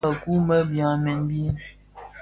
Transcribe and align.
A 0.07 0.09
dhikpaa, 0.11 0.17
bi 0.17 0.17
mëku 0.37 0.47
më 0.47 0.57
byamèn 0.71 1.19
bi. 1.27 1.41